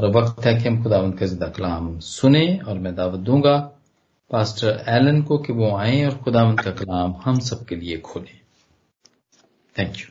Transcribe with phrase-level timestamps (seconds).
[0.00, 3.56] और वक्त है कि हम खुदा का ज़िंदा कलाम सुने और मैं दावत दूँगा।
[4.30, 8.38] पास्टर एलन को कि वो आए और खुदा उनका कलाम हम सबके लिए खोलें।
[9.76, 10.06] थैंक यू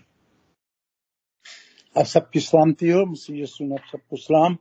[1.95, 4.57] आप सबकी सलामती हो, मसीह यीशु आप सबको सलाम।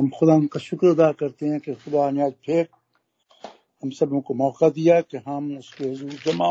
[0.00, 2.68] हम खुदा उनका शुक्र अदा करते हैं कि खुदा ने आज फिर
[3.82, 6.48] हम सबों को मौका दिया कि हम उसके जमा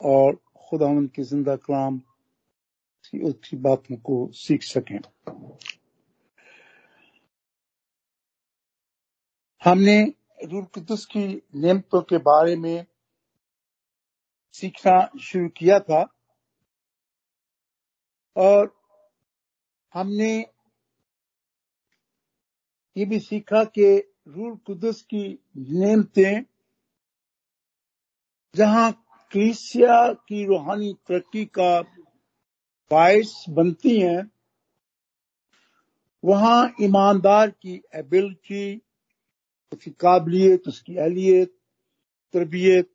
[0.00, 0.36] और
[0.68, 2.00] खुदा की ज़िंदा कलाम
[3.04, 4.98] की उसकी बातों को सीख सकें।
[9.64, 10.02] हमने
[10.44, 12.86] रूल कुदस की नियमतों के बारे में
[14.52, 16.02] सीखना शुरू किया था
[18.36, 18.76] और
[19.94, 20.30] हमने
[22.96, 26.42] ये भी सीखा कि रूल कुदस की नियमतें,
[28.54, 28.92] जहाँ
[29.32, 31.80] क्रिसिया की रूहानी तरक्की का
[32.90, 34.30] बायस बनती हैं,
[36.24, 38.80] वहाँ ईमानदार की एबिलिटी,
[39.72, 41.52] उसकी काबिलियत, उसकी अहलियत,
[42.34, 42.90] तरबियत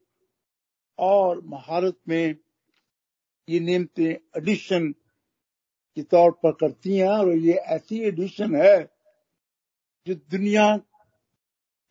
[0.99, 2.35] और महारत में
[3.47, 4.91] ये नियमतें एडिशन
[5.97, 8.77] के तौर पर करती हैं और ये ऐसी एडिशन है
[10.07, 10.65] जो दुनिया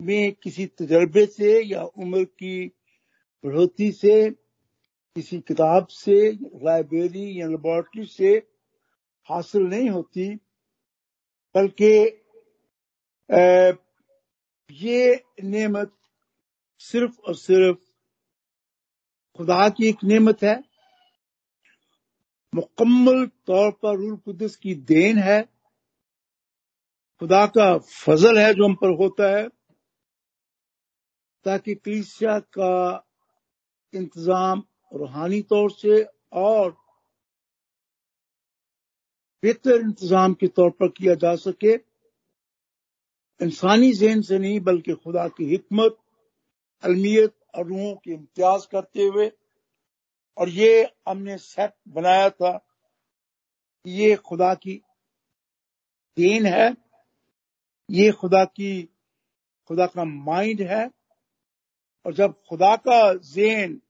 [0.00, 2.66] में किसी तजर्बे से या उम्र की
[3.44, 4.14] बढ़ोतरी से
[5.16, 6.32] किसी किताब से,
[6.64, 8.30] लाइब्रेरी या लेबोरेटरी से
[9.28, 10.34] हासिल नहीं होती,
[11.54, 11.92] बल्कि
[14.70, 15.92] ये नेमत
[16.80, 17.78] सिर्फ़ और सिर्फ़
[19.38, 20.56] खुदा की एक नेमत है।
[22.52, 25.40] मुकम्मल तौर पर रूल कुदस की देन है।
[27.20, 29.48] खुदा का फजल है जो हम पर होता है,
[31.46, 32.74] ताकि कलीसिया का
[33.92, 34.62] इंतज़ाम
[34.92, 36.70] रूहानी तौर से और
[39.42, 41.72] बेहतर इंतज़ाम के तौर पर किया जा सके।
[43.40, 45.96] इंसानी जहन से नहीं, बल्कि खुदा की हिकमत,
[46.82, 49.30] अलमियत और रूहों के इम्तियाज़ करते हुए।
[50.36, 52.58] और ये हमने सेट बनाया था
[53.86, 54.80] ये खुदा की
[56.16, 56.74] देन है,
[57.90, 58.82] ये खुदा की,
[59.70, 60.90] खुदा का माइंड है।
[62.06, 63.80] और जब खुदा का जेन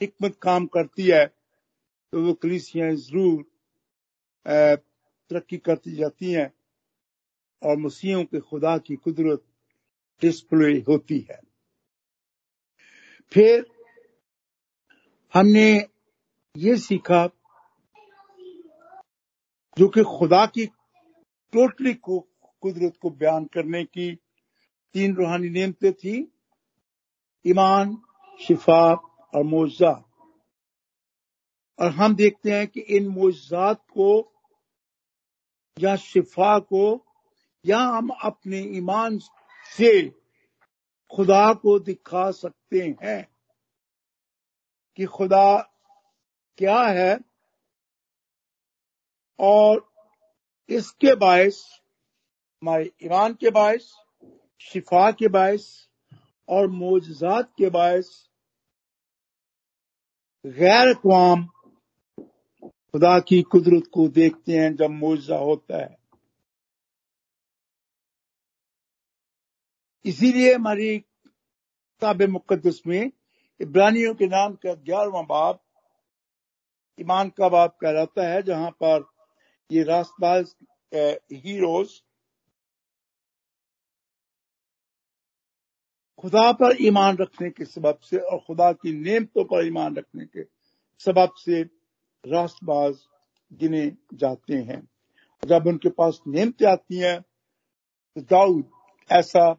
[0.00, 3.42] हिकमत काम करती है तो वो कलीसियाँ ज़रूर
[5.30, 6.52] तरक्की करती जाती हैं
[7.62, 9.42] और मसीहों के खुदा की कुदरत
[10.22, 11.40] डिस्प्ले होती है।
[13.32, 13.66] फिर
[15.34, 15.68] हमने
[16.54, 17.26] ये सीखा
[19.76, 20.66] जो कि खुदा की
[21.52, 22.18] टोटली को
[22.62, 24.14] कुदरत को बयान करने की
[24.94, 26.16] तीन रूहानी नियमतें थी,
[27.44, 27.96] ईमान
[28.40, 28.94] शिफा
[29.34, 30.04] और मोजा।
[31.78, 34.34] और हम देखते हैं कि इन मोजात को
[35.78, 37.06] या शिफा को
[37.66, 39.18] या हम अपने ईमान
[39.76, 40.08] से
[41.10, 43.28] खुदा को दिखा सकते हैं
[44.96, 45.60] कि खुदा
[46.58, 47.18] क्या है
[49.38, 49.94] और
[50.68, 51.80] इसके बायस,
[52.62, 53.94] हमारे ईमान के बायस,
[54.60, 55.88] शिफा के बायस
[56.48, 58.27] और मोजात के बायस
[60.44, 61.44] गैर अकवाम
[62.92, 65.96] खुदा की कुदरत को देखते हैं जब मुआवजा होता है।
[70.04, 73.10] इसीलिए हमारी किताब मुकदस में
[73.60, 75.60] इब्रानियों के नाम का ग्यारहवा बाप
[76.98, 79.04] ईमान का बाप कहलाता है, जहाँ पर
[79.70, 80.54] ये रास्तबाज
[81.34, 82.00] हीरोज
[86.18, 90.44] खुदा पर ईमान रखने के सबब से और खुदा की नेमतों पर ईमान रखने के
[91.00, 91.62] सबब से
[92.24, 92.94] रास्तबाज
[93.50, 94.80] गिने जाते हैं।
[95.42, 98.70] जब उनके पास नेमतें आती हैं तो दाऊद
[99.10, 99.52] ऐसा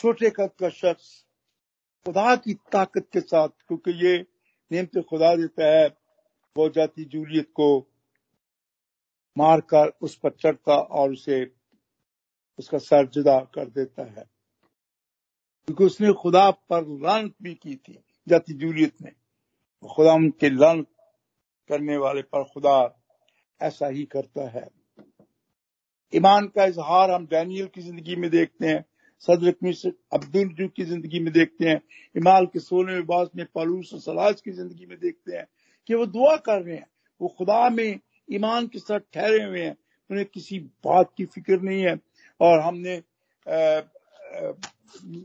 [0.00, 1.06] छोटे कद का शख्स
[2.06, 4.16] खुदा की ताकत के साथ, क्योंकि ये
[4.70, 5.88] नेमते खुदा देता है,
[6.56, 7.78] वो जाती जूलियत को
[9.36, 11.44] मारकर उस पर चढ़ता और उसे
[12.58, 14.24] उसका सर जुदा कर देता है।
[15.68, 19.10] क्योंकि उसने खुदा पर लानत भी की थी, जाति जूलियत ने।
[19.94, 20.86] खुदा उनके लानत
[21.68, 23.04] करने वाले पर खुदा
[23.60, 24.68] ऐसा ही करता है।
[26.14, 28.84] ईमान का इजहार हम डैनियल की ज़िंदगी में देखते हैं
[29.62, 31.80] मिश्र अब्दुल जू की ज़िंदगी में देखते हैं,
[32.16, 35.46] इमाल के सोलहवें बास में पालूस और सलाज की ज़िंदगी में देखते हैं
[35.88, 36.86] कि वो दुआ कर रहे हैं।
[37.20, 37.98] वो खुदा में
[38.32, 39.76] ईमान के साथ ठहरे हुए हैं,
[40.10, 42.07] उन्हें किसी बात की फ़िक्र नहीं है।
[42.40, 43.02] और हमने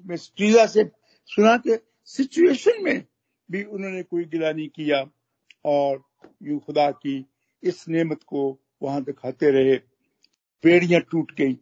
[0.07, 0.83] मिस्ट्रीजा से
[1.29, 1.77] सुना कि
[2.07, 3.03] सिचुएशन में
[3.49, 5.03] भी उन्होंने कोई गिला नहीं किया
[5.65, 6.03] और
[6.43, 7.25] यू खुदा की
[7.63, 9.75] इस नेमत को वहाँ दिखाते रहे।
[10.63, 11.57] पेड़ियाँ टूट गई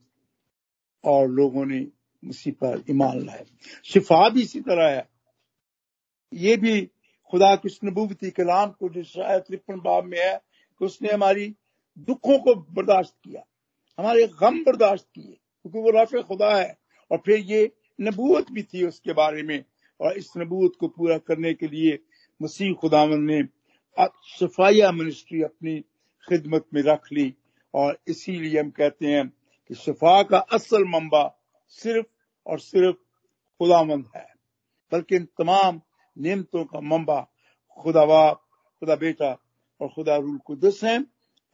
[1.03, 1.85] और लोगों ने
[2.23, 3.43] उसी पर ईमान लाया।
[3.85, 5.07] शिफा भी इसी तरह है।
[6.33, 6.81] ये भी
[7.33, 10.35] खुदा की नबूवती कलाम को जो शायद तिरपन बाब में है
[10.81, 11.47] कि उसने हमारी
[11.97, 13.43] दुखों को बर्दाश्त किया,
[13.97, 16.77] हमारे गम बर्दाश्त किए। क्योंकि वो रफ खुदा है।
[17.11, 17.71] और फिर ये
[18.01, 19.63] नबूत भी थी उसके बारे में।
[20.01, 21.99] और इस नबूत को पूरा करने के लिए
[22.41, 23.43] मसीह खुदावन ने
[24.39, 25.79] सफाइया मिनिस्ट्री अपनी
[26.29, 27.35] खिदमत में रख ली।
[27.73, 29.33] और इसीलिए हम कहते हैं
[29.67, 32.07] कि शफा का असल मंबा सिर्फ़
[32.47, 32.95] और सिर्फ़
[33.59, 34.27] खुदामंद है।
[34.91, 35.81] बल्कि इन तमाम
[36.17, 37.27] नियमतों का मंबा
[37.79, 38.41] खुदा बाप,
[38.79, 39.37] खुदा बेटा
[39.81, 41.05] और खुदा रूल कुदस है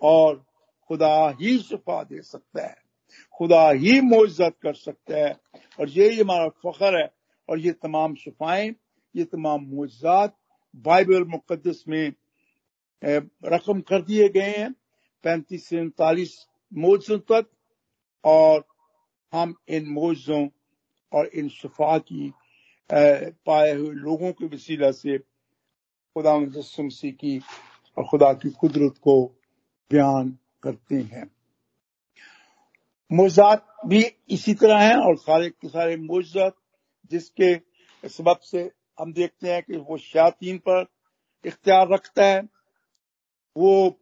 [0.01, 0.45] और
[0.87, 2.86] खुदा ही शफा दे सकता है।
[3.35, 5.35] खुदा ही मोजत कर सकता है।
[5.79, 7.09] और ये हमारा फखर है,
[7.49, 8.69] और ये तमाम शफाएँ
[9.15, 10.35] ये तमाम मोजात
[10.85, 12.13] बाइबल मुकदस में
[13.01, 14.71] रकम कर दिए गए हैं।
[15.23, 16.35] पैंतीस से उनतालीस
[16.71, 17.45] मोजों तक,
[18.23, 18.65] और
[19.33, 20.47] हम इन मोजों
[21.11, 22.31] और इन शफा की
[22.89, 27.37] पाए हुए लोगों के वसीला से खुदा मसीह की
[27.97, 29.15] और खुदा की कुदरत को
[29.91, 31.25] बयान करते हैं।
[33.11, 36.55] मोजात भी इसी तरह हैं और सारे के सारे मोजात
[37.11, 37.55] जिसके
[38.09, 38.61] सबब से
[38.97, 40.85] हम देखते हैं कि वो शातीन पर
[41.45, 42.41] इख्तियार रखता है,
[43.55, 43.99] वो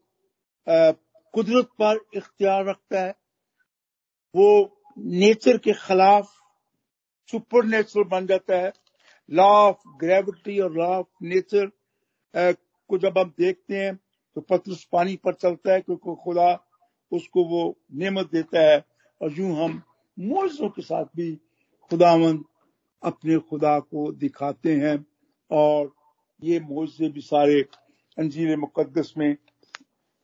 [0.68, 3.14] कुदरत पर इख्तियार रखता है,
[4.36, 6.32] वो नेचर के खिलाफ
[7.30, 8.72] सुपर नेचुरल बन जाता है।
[9.30, 11.70] लॉ ऑफ़ ग्रेविटी और लॉ ऑफ़ नेचर
[12.34, 16.52] को जब हम देखते हैं तो पत्रस पानी पर चलता है क्योंकि खुदा
[17.12, 17.64] उसको वो
[17.94, 18.84] नेमत देता है।
[19.22, 19.84] और यूँ हम
[20.20, 21.36] मोजों के साथ भी
[21.82, 22.46] खुदावंद
[23.04, 25.06] अपने खुदा को दिखाते हैं
[25.52, 25.96] और
[26.44, 27.62] ये मोजे भी सारे
[28.20, 29.36] अंजीर मुकदस में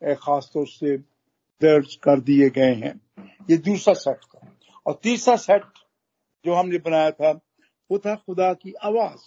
[0.03, 0.97] खास तौर से
[1.61, 3.01] दर्ज कर दिए गए हैं।
[3.49, 5.63] ये दूसरा सेट था। और तीसरा सेट
[6.45, 7.31] जो हमने बनाया था,
[7.91, 9.19] वो था खुदा की आवाज़।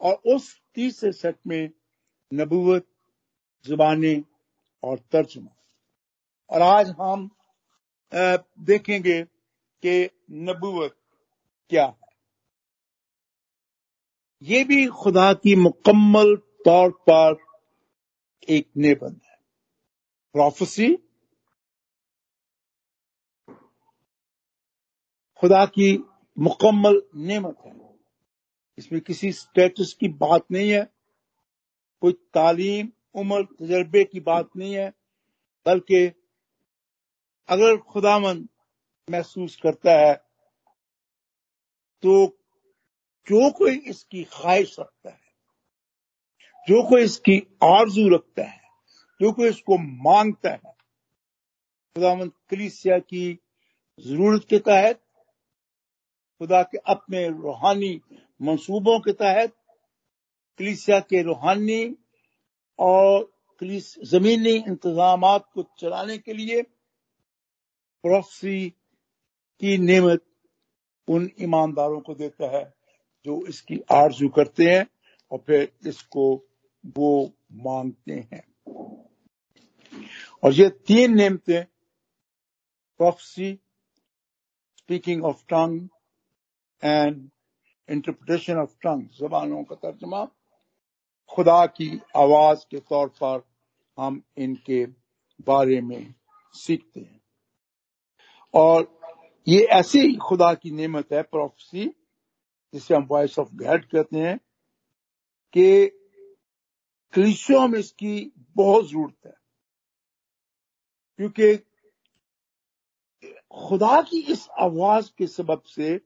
[0.00, 1.70] और उस तीसरे सेट में
[2.34, 2.86] नबूवत,
[3.64, 4.24] जुबानी
[4.82, 5.56] और तर्जमा।
[6.50, 7.30] और आज हम
[8.14, 9.22] देखेंगे
[9.82, 10.96] कि नबूवत
[11.70, 12.16] क्या है।
[14.42, 17.36] ये भी खुदा की मुकम्मल तौर पर
[18.48, 19.36] एक निबंध है।
[20.32, 20.96] प्रोफेसी
[25.36, 26.04] खुदा की
[26.38, 27.98] मुकम्मल नेमत है।
[28.78, 30.88] इसमें किसी स्टेटस की बात नहीं है,
[32.00, 34.92] कोई तालीम, उम्र, तजर्बे की बात नहीं है,
[35.66, 36.21] बल्कि
[37.48, 38.48] अगर खुदामंद
[39.08, 40.14] महसूस करता है
[42.02, 42.14] तो
[43.26, 45.20] जो कोई इसकी ख्वाहिश रखता है,
[46.68, 48.60] जो कोई इसकी आरज़ू रखता है,
[49.20, 50.74] जो कोई इसको माँगता है,
[51.96, 53.38] खुदामंद कलीसिया की
[53.98, 55.00] ज़रूरत के तहत,
[56.40, 58.00] खुदा के अपने रूहानी
[58.40, 59.54] मंसूबों के तहत,
[60.60, 61.84] कलीसिया के रूहानी
[62.78, 63.30] और
[63.62, 66.62] जमीनी इंतज़ाम को चलाने के लिए
[68.02, 68.70] प्रोफसी
[69.60, 70.24] की नेमत
[71.08, 72.64] उन ईमानदारों को देता है
[73.26, 74.86] जो इसकी आरज़ू करते हैं
[75.30, 76.24] और फिर इसको
[76.96, 78.44] वो मांगते हैं।
[80.44, 81.64] और ये तीन नेमतें
[83.00, 83.54] prophecy
[84.78, 85.88] speaking of tongue
[86.84, 87.30] and
[87.88, 90.24] interpretation of tongue, जबानों का तर्जमा,
[91.30, 93.42] खुदा की आवाज़ के तौर पर
[93.98, 94.86] हम इनके
[95.46, 96.14] बारे में
[96.54, 97.21] सीखते हैं।
[98.54, 99.00] और
[99.48, 101.86] ये ऐसी खुदा की नेमत है प्रोफेसी
[102.74, 104.38] जिसे हम वॉइस ऑफ़ गैड कहते हैं,
[105.52, 105.86] कि
[107.14, 109.32] कलिसियों में इसकी बहुत ज़रूरत है।
[111.16, 111.56] क्योंकि
[113.68, 115.98] खुदा की इस आवाज़ के सबब से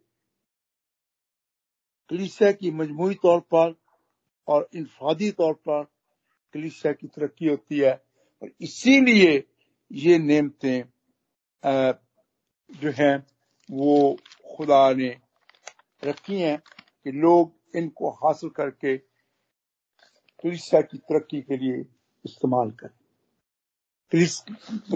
[2.11, 3.75] कलिसिया की मजमू तौर पर
[4.49, 5.83] और इनफादी तौर पर
[6.55, 8.05] कलिसिया की तरक्की होती है।
[8.43, 9.45] और इसीलिए
[9.93, 10.83] ये नेमतें
[12.71, 13.17] जो हैं,
[13.69, 14.17] वो
[14.57, 15.17] खुदा ने
[16.05, 21.85] रखी हैं कि लोग इनको हासिल करके कलिसिया की तरक्की के लिए
[22.25, 22.95] इस्तेमाल करें।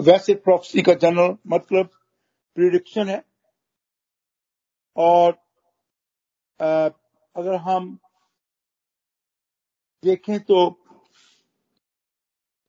[0.03, 1.89] वैसे प्रोफेसी का जनरल मतलब
[2.57, 3.23] प्रिडिक्शन है।
[4.97, 5.31] और
[6.59, 7.97] अगर हम
[10.03, 10.69] देखें तो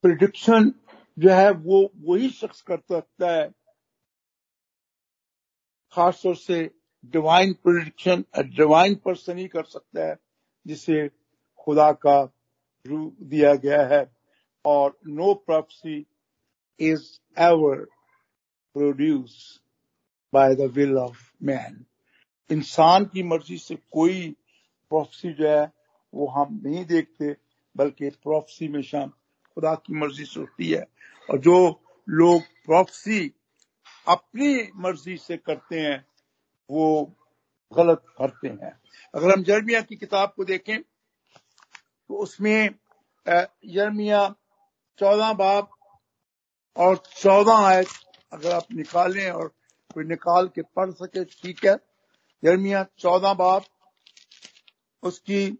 [0.04, 0.72] प्रिडिक्शन
[1.18, 3.61] जो है वो वही शख्स कर सकता है
[5.92, 6.70] खासतौर से
[7.06, 10.16] डिवाइन प्रोडिक्शन डिवाइन पर्सन ही कर सकता है,
[10.66, 11.08] जिसे
[11.58, 12.32] खुदा का
[12.86, 14.16] रू दिया गया है।
[14.64, 16.06] और no prophecy
[16.80, 17.02] is
[17.38, 17.76] ever
[18.74, 19.62] produce
[20.34, 21.84] by the will of man
[22.50, 24.30] इंसान की मर्ज़ी से कोई
[24.88, 25.72] प्रोफेसी जो है,
[26.14, 27.36] वो हम नहीं देखते,
[27.76, 29.08] बल्कि प्रोफेसी में शाम
[29.54, 30.84] खुदा की मर्ज़ी से होती है।
[31.30, 33.32] और जो लोग प्रोफेसी
[34.06, 36.04] अपनी मर्ज़ी से करते हैं,
[36.70, 37.14] वो
[37.72, 38.72] गलत करते हैं।
[39.14, 42.74] अगर हम जर्मिया की किताब को देखें तो उसमें
[43.26, 44.28] जर्मिया
[44.98, 45.68] चौदह बाब
[46.76, 47.88] और चौदह आयत
[48.32, 49.48] अगर आप निकालें और
[49.90, 51.74] कोई निकाल के पढ़ सके, ठीक है।
[52.42, 53.64] जर्मिया चौदह बाब,
[55.02, 55.50] उसकी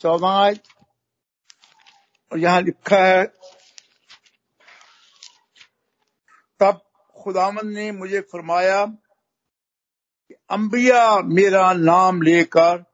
[0.00, 0.62] चौदह आयत,
[2.32, 3.24] और यहाँ लिखा है
[7.22, 8.86] तब खुदामन ने मुझे फरमाया
[10.28, 12.84] कि, अंबिया मेरा नाम लेकर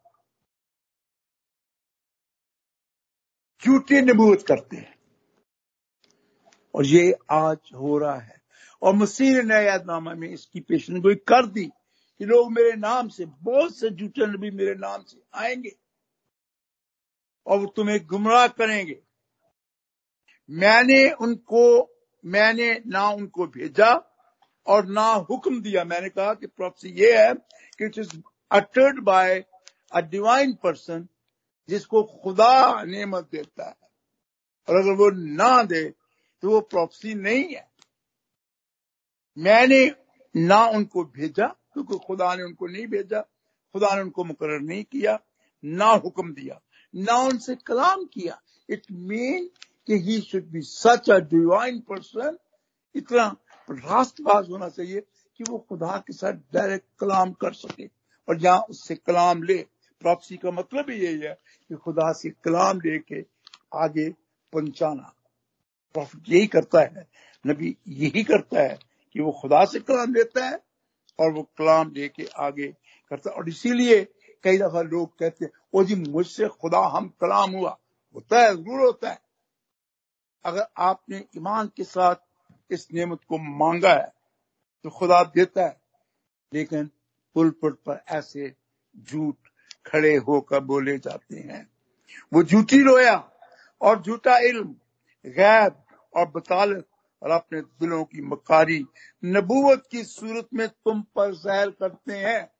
[3.64, 4.98] झूठी नबूत करते हैं।
[6.74, 8.42] और ये आज हो रहा है।
[8.82, 11.64] और मसीह ने यादनामा में इसकी पेशन गोई कर दी
[12.18, 15.76] कि लोग मेरे नाम से, बहुत से झूठे नबी मेरे नाम से आएँगे
[17.46, 19.02] और तुम्हें गुमराह करेंगे।
[20.50, 21.94] मैंने उनको,
[22.24, 24.07] मैंने ना उनको भेजा
[24.68, 27.34] और ना हुक्म दिया। मैंने कहा कि प्रोफेसी ये है
[27.78, 28.10] कि it is
[28.50, 29.44] uttered by
[29.92, 31.06] a divine person
[31.68, 33.76] जिसको खुदा नेमत देता है।
[34.68, 35.84] और अगर वो ना दे
[36.42, 37.66] तो वो प्रोफेसी नहीं है।
[39.38, 39.94] मैंने
[40.34, 43.20] ना उनको भेजा, क्योंकि खुदा ने उनको नहीं भेजा,
[43.74, 45.18] खुदा ने उनको मुकर नहीं किया,
[45.64, 46.60] ना हुक्म दिया,
[46.94, 49.50] ना उनसे कलाम किया। इट मीन
[49.86, 52.38] कि he should be such a divine person
[52.94, 53.36] इतना
[53.70, 57.86] राष्ट्रवाज होना चाहिए कि वो खुदा के साथ डायरेक्ट कलाम कर सके।
[58.28, 59.56] और जहाँ उससे कलाम ले
[60.02, 61.32] प्रॉक्सी का मतलब ही यही है
[61.70, 63.24] कि खुदा से कलाम लेके
[63.74, 64.08] आगे
[64.52, 65.12] पहुंचाना।
[65.94, 67.06] प्रॉफिट यही करता है,
[67.44, 68.78] नबी यही करता है
[69.16, 70.58] कि वो खुदा से कलाम लेता है
[71.18, 72.66] और वो कलाम लेके आगे
[73.10, 74.02] करता है। और इसीलिए
[74.44, 77.76] कई दफ़ा लोग कहते हैं वो जी, मुझसे खुदा हम कलाम हुआ।
[78.14, 79.18] होता है, ज़रूर होता है।
[80.44, 82.14] अगर आपने ईमान के साथ
[82.70, 84.12] इस नियमत को मांगा है
[84.82, 85.80] तो खुदा देता है।
[86.52, 86.90] लेकिन
[87.34, 88.54] पुलपुट पर ऐसे
[88.96, 89.34] झूठ
[89.86, 91.70] खड़े होकर बोले जाते हैं।
[92.32, 93.30] वो झूठी रोया
[93.80, 94.76] और झूठा इल्म,
[95.26, 95.84] गैब
[96.16, 96.88] और बतालत
[97.22, 98.86] और अपने दिलों की मकारी
[99.24, 102.52] नबूवत की सूरत में तुम पर जहर करते हैं।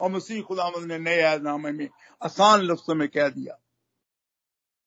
[0.00, 1.88] और मसीह खुदामद ने नए ऐनामे में
[2.22, 3.58] आसान लफ्जों में कह दिया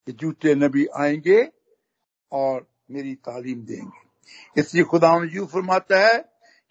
[0.05, 1.51] कि झूठे नबी आएँगे
[2.31, 4.04] और मेरी तालीम देंगे।
[4.57, 6.17] इसलिए खुदा यू फरमाता है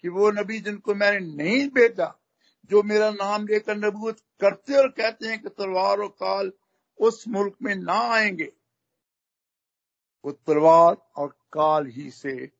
[0.01, 2.19] कि वो नबी जिनको मैंने नहीं भेजा,
[2.71, 6.51] जो मेरा नाम लेकर नबूत करते और कहते हैं कि तलवार और काल
[6.99, 8.51] उस मुल्क में ना आएँगे,
[10.25, 12.51] वो तलवार और काल ही से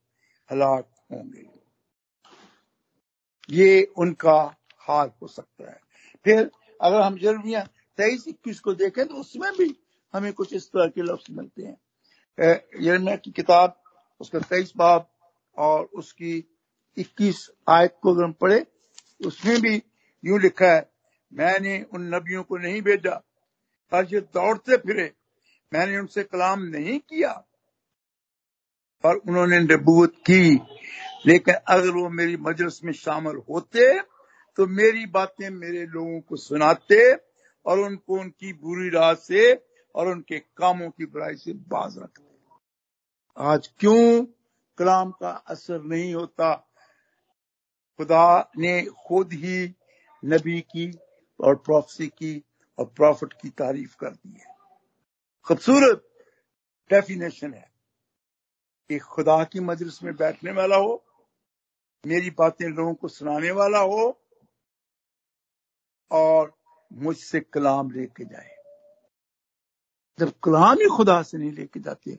[0.51, 1.49] हलाक होंगे।
[3.49, 5.79] ये उनका हाल हो सकता है।
[6.25, 7.63] फिर अगर हम जरूरिया
[7.97, 9.75] तेईस इक्कीस को देखें तो उसमें भी
[10.13, 11.77] हमें कुछ इस तरह के लफ्ज मिलते हैं।
[13.17, 13.81] की किताब
[14.21, 15.07] उसका तेईस बाब
[15.57, 16.33] और उसकी
[16.97, 18.65] इक्कीस आयत को अगर हम पढ़े,
[19.25, 19.81] उसमें भी
[20.23, 20.89] यूँ लिखा है,
[21.33, 23.15] मैंने उन नबियों को नहीं भेजा,
[23.91, 25.11] पर जो दौड़ते फिरे,
[25.71, 27.31] मैंने उनसे कलाम नहीं किया,
[29.03, 30.59] पर उन्होंने नबूत की।
[31.27, 33.99] लेकिन अगर वो मेरी मजलिस में शामिल होते
[34.57, 36.99] तो मेरी बातें मेरे लोगों को सुनाते
[37.65, 39.53] और उनको उनकी बुरी राह से
[39.95, 42.34] और उनके कामों की बुराई से बाज रखते।
[43.37, 44.25] आज क्यों
[44.77, 46.55] कलाम का असर नहीं होता?
[47.97, 49.75] खुदा ने खुद ही
[50.25, 50.99] नबी की
[51.39, 52.43] और प्रोफसी की
[52.79, 54.55] और प्रॉफिट की तारीफ़ कर दी है।
[55.47, 56.09] खूबसूरत
[56.89, 57.71] डेफिनेशन है
[58.89, 61.05] कि खुदा की मजलिस में बैठने वाला हो,
[62.07, 64.21] मेरी बातें लोगों को सुनाने वाला हो
[66.11, 66.53] और
[66.93, 68.55] मुझसे कलाम लेके जाए।
[70.19, 72.17] जब कलाम ही खुदा से नहीं लेके जाते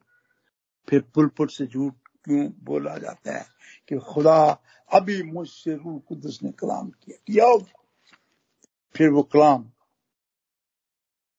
[0.88, 3.47] फिर पुलपुट से झूठ क्यों बोला जाता है
[3.88, 4.38] कि खुदा
[4.90, 7.47] अभी मुझसे रूह कुदस ने कलाम किया किया
[8.95, 9.62] फिर वो कलाम।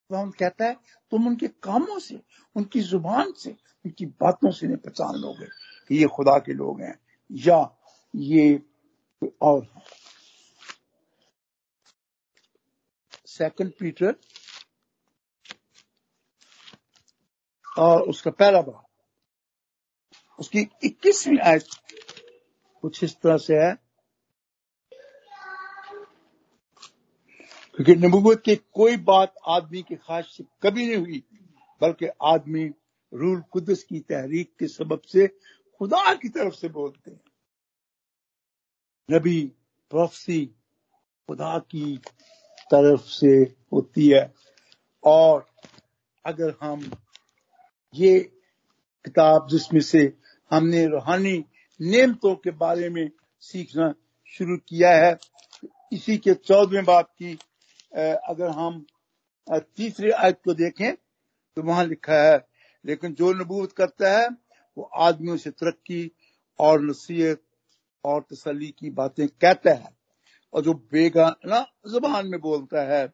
[0.09, 0.75] खुदा कहता है,
[1.11, 2.21] तुम उनके कामों से,
[2.55, 3.51] उनकी ज़ुबान से,
[3.85, 5.47] उनकी बातों से नहीं पहचान लोगे
[5.89, 6.99] कि ये खुदा के लोग हैं,
[7.31, 7.59] या
[8.13, 8.61] ये
[9.41, 9.67] और
[13.27, 14.15] सेकंड पीटर
[17.77, 18.86] और उसका पहला बाब
[20.39, 21.67] उसकी इक्कीसवीं आयत
[22.81, 23.87] कुछ इस तरह से है।
[27.75, 31.23] क्योंकि नबूबत की कोई बात आदमी की ख्वाहिश से कभी नहीं हुई,
[31.81, 32.71] बल्कि आदमी
[33.13, 35.27] रूल कुदस की तहरीक के सबब से
[35.79, 37.21] खुदा की तरफ़ से बोलते हैं।
[39.11, 39.51] नबी,
[39.89, 40.45] प्रोफसी
[41.27, 41.97] खुदा की
[42.71, 44.33] तरफ़ से होती है।
[45.03, 45.49] और
[46.25, 46.91] अगर हम
[47.93, 48.19] ये
[49.05, 50.17] किताब जिसमें से
[50.51, 51.37] हमने रूहानी
[51.79, 53.09] नियमतों के बारे में
[53.43, 53.93] सीखना
[54.31, 55.17] शुरू किया है।
[55.93, 57.33] इसी के चौदहवें बाप की
[57.93, 58.85] अगर हम
[59.77, 62.37] तीसरे आयत को देखें तो वहाँ लिखा है,
[62.85, 64.27] लेकिन जो नबूत करता है,
[64.77, 66.11] वो आदमियों से तरक्की
[66.59, 67.41] और नसीहत
[68.03, 69.95] और तसली की बातें कहता है।
[70.53, 73.05] और जो बेगाना जबान में बोलता है,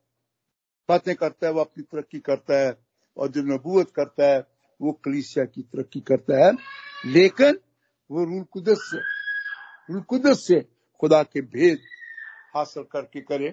[0.90, 2.78] बातें करता है, वो अपनी तरक्की करता है,
[3.18, 4.40] और जो नबूत करता है,
[4.80, 6.52] वो कलीसिया की तरक्की करता है।
[7.04, 7.60] लेकिन
[8.10, 8.98] वो रूल कुदस से,
[9.90, 10.60] रूल कुदस से
[11.02, 11.80] खुदा के भेद
[12.56, 13.50] हासिल करके करे।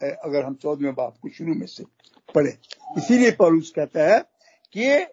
[0.00, 1.84] अगर हम चौदहवें बाप को शुरू में से
[2.28, 2.50] पढ़े।
[2.98, 4.18] इसीलिए परूस कहता है
[4.74, 5.06] कि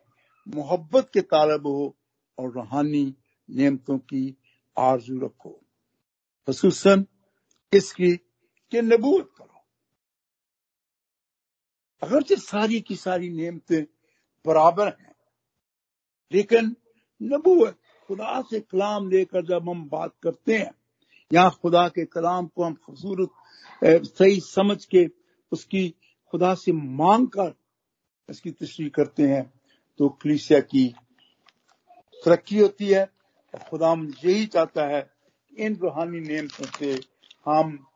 [0.48, 1.96] मोहब्बत के तालब हो
[2.38, 3.06] और रूहानी
[3.50, 4.38] नियमतों की
[4.77, 5.50] आरज़ू रखो।
[6.48, 7.06] खसूसन
[7.74, 8.15] इसकी
[8.72, 9.65] कि नबूत करो।
[12.01, 13.84] अगरचे सारी की सारी नियमतें
[14.46, 15.15] बराबर हैं,
[16.32, 16.75] लेकिन
[17.21, 20.71] नबूत खुदा से कलाम लेकर जब हम बात करते हैं,
[21.33, 23.29] या खुदा के कलाम को हम खूबसूरत
[23.83, 25.07] सही समझ के
[25.51, 25.89] उसकी
[26.31, 27.53] खुदा से मांग कर
[28.29, 29.53] इसकी तशरी करते हैं
[30.00, 30.88] तो कलीसिया की
[32.25, 33.03] तरक्की होती है
[33.53, 33.93] और खुदा
[34.25, 36.93] यही चाहता है कि इन रूहानी नियमों से
[37.45, 37.88] हम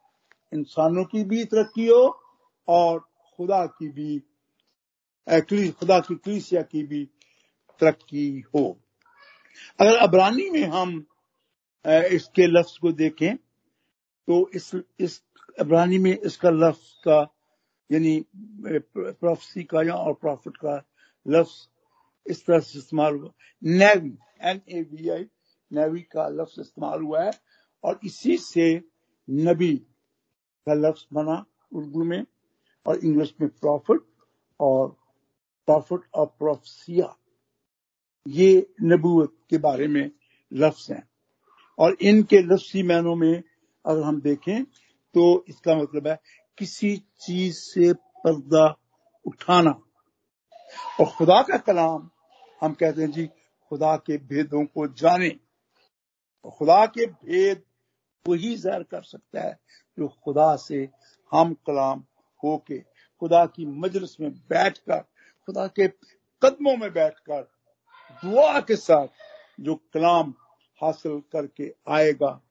[0.53, 2.21] इंसानों की भी तरक्की हो
[2.67, 2.99] और
[3.37, 4.19] खुदा की भी
[5.71, 7.05] खुदा की कलीसिया की भी
[7.79, 8.80] तरक्की हो।
[9.79, 10.93] अगर अबरानी में हम
[11.85, 15.21] इसके लफ्ज को देखें तो इस इस
[15.59, 17.19] अबरानी में इसका लफ्ज का,
[17.89, 20.75] यानी प्रोफेसी का या और प्रॉफिट का
[21.25, 21.67] लफ्ज
[22.25, 23.31] इस तरह से इस्तेमाल हुआ।
[23.63, 25.25] Navy N A V I
[25.71, 27.31] navy का लफ्ज इस्तेमाल हुआ है,
[27.83, 28.75] और इसी से
[29.27, 29.75] नबी
[30.67, 32.25] का लफ्ज बना उर्दू में,
[32.85, 34.01] और इंग्लिश में प्रॉफिट
[34.59, 34.87] और
[35.67, 37.15] प्रॉफिट और प्रोफसिया
[38.27, 40.11] ये नबूत के बारे में
[40.53, 41.09] लफ्ज हैं।
[41.79, 43.43] और इनके लफ्सी मैनों में
[43.85, 44.63] अगर हम देखें
[45.13, 46.19] तो इसका मतलब है
[46.57, 48.79] किसी चीज़ से पर्दा
[49.25, 49.71] उठाना।
[50.99, 52.09] और खुदा का कलाम,
[52.61, 53.25] हम कहते हैं जी,
[53.69, 55.29] खुदा के भेदों को जाने।
[56.57, 57.61] खुदा के भेद
[58.27, 59.59] वही जहर कर सकता है
[59.99, 60.89] जो खुदा से
[61.31, 62.03] हम कलाम
[62.43, 62.79] होके,
[63.19, 64.99] खुदा की मजलिस में बैठकर,
[65.45, 65.87] खुदा के
[66.41, 67.49] कदमों में बैठकर
[68.23, 69.07] दुआ के साथ
[69.59, 70.33] जो कलाम
[70.81, 72.41] हासिल करके आएगा,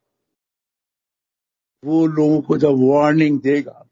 [1.82, 3.86] वो लोगों को जब वार्निंग देगा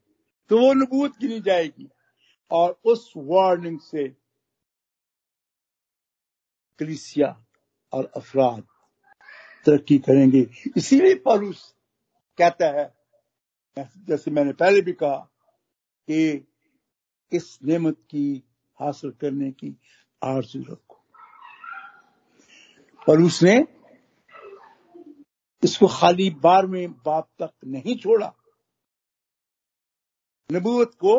[0.51, 1.89] तो वो नबूत गिनी जाएगी।
[2.51, 4.07] और उस वार्निंग से
[6.81, 7.29] कलिसिया
[7.93, 8.63] और अफराद
[9.67, 11.75] तरक्की करेंगे। इसीलिए पलूस
[12.39, 12.87] कहता है,
[13.77, 15.17] जैसे मैंने पहले भी कहा
[16.09, 16.49] कि
[17.33, 18.43] इस नेमत की
[18.79, 19.77] हासिल करने की
[20.23, 20.88] आरज़ू रखो
[23.09, 23.57] और उसने
[25.63, 28.33] इसको खाली बार में बाप तक नहीं छोड़ा।
[30.51, 31.19] नबूत को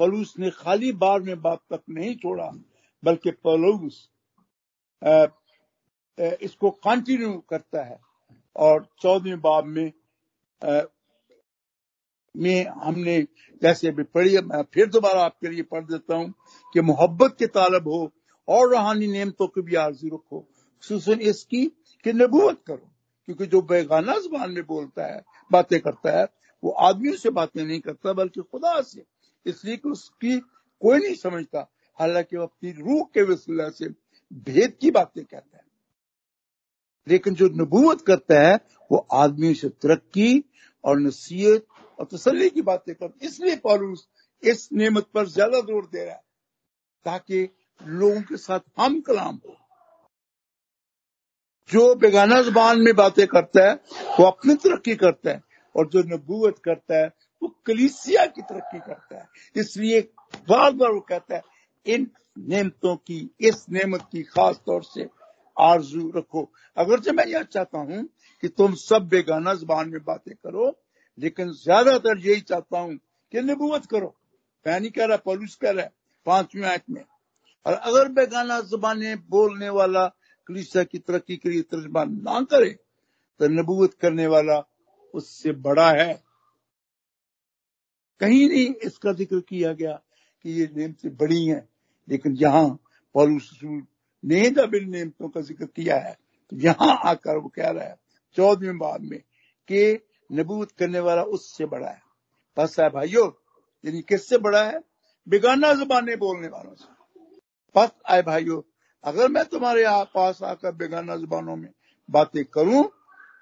[0.00, 2.50] पलूस ने खाली बार में बाप तक नहीं छोड़ा
[3.02, 4.08] बल्कि पलूस
[6.42, 7.98] इसको कंटिन्यू करता है
[8.56, 9.92] और चौदहवें बाब में
[10.62, 10.80] आ,
[12.34, 13.20] में हमने
[13.62, 16.32] जैसे भी पढ़ी मैं फिर दोबारा आपके लिए पढ़ देता हूँ
[16.74, 18.10] कि मोहब्बत के तालब हो
[18.48, 20.44] और रूहानी नियमतों की भी आरज़ू रखो।
[20.84, 21.64] खसूसन इसकी
[22.04, 22.90] कि नबूत करो।
[23.26, 26.28] क्योंकि जो बेगाना जबान में बोलता है, बातें करता है,
[26.62, 29.04] वो आदमियों से बातें नहीं करता, बल्कि खुदा से।
[29.46, 30.38] इसलिए कि उसकी
[30.82, 33.88] कोई नहीं समझता। हालाँकि वो अपनी रूह के वसीला से
[34.32, 35.64] भेद की बातें कहता है।
[37.08, 38.54] लेकिन जो नबूत करता है,
[38.90, 40.44] वो आदमियों से तरक्की
[40.84, 41.66] और नसीहत
[41.98, 44.08] और तसली की बातें करता इसलिए पॉलूस
[44.42, 46.22] इस नियमत पर ज़्यादा ज़ोर दे रहा है,
[47.04, 47.48] ताकि
[47.82, 49.56] लोगों के साथ हम कलाम हो।
[51.70, 53.74] जो बेगाना जबान में बातें करता है,
[54.20, 55.42] वो अपनी तरक्की करता है
[55.74, 57.06] और जो नबूत करता है,
[57.42, 60.00] वो कलीसिया की तरक्की करता है। इसलिए
[60.48, 61.42] बार बार वो कहता है,
[61.86, 65.08] इन नेमतों की, इस नेमत की खास तौर से
[65.56, 68.08] आरज़ू रखो। अगर जो मैं यह चाहता हूँ
[68.42, 70.78] कि तुम सब बेगाना जबान में बातें करो,
[71.18, 72.96] लेकिन ज़्यादातर यही चाहता हूँ
[73.32, 74.14] कि नबूत करो।
[74.66, 75.92] मैं नहीं कह रहा, पॉलिस कह रहा है,
[76.26, 77.04] पांचवी आयत में।
[77.66, 80.06] और अगर बेगाना जबानें बोलने वाला
[80.48, 82.70] कलिसा की तरक्की के लिए तर्जमा ना करे
[83.40, 84.62] तो नबूत करने वाला
[85.14, 86.14] उससे बड़ा है।
[88.20, 89.92] कहीं नहीं इसका ज़िक्र किया गया
[90.44, 91.68] कि ये नियमतें बड़ी हैं,
[92.08, 92.68] लेकिन यहाँ
[93.14, 96.16] पॉलूस ने इन नियमतों का ज़िक्र किया है
[96.52, 97.96] तो यहाँ आकर वो कह रहा है,
[98.36, 99.18] चौदहवें बाब में
[99.68, 99.98] कि
[100.30, 102.02] नबूत करने वाला उससे बड़ा है।
[102.56, 103.30] बस है भाइयों,
[103.84, 104.80] यानी किससे बड़ा है?
[105.26, 106.92] बेगाना जबाने बोलने वालों से।
[107.74, 108.60] बस आए भाइयों
[109.04, 111.70] अगर मैं तुम्हारे पास आकर बेगाना जबानों में
[112.08, 112.84] बातें करूँ